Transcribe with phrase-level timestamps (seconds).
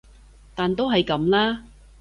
[0.55, 1.63] 但都係噉啦